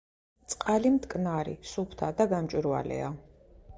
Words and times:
წყალი 0.53 0.91
მტკნარი, 0.95 1.53
სუფთა 1.73 2.11
და 2.23 2.27
გამჭვირვალეა. 2.33 3.13